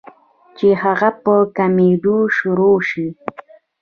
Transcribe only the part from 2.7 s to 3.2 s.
شي